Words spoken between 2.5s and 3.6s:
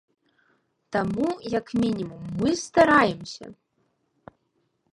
стараемся.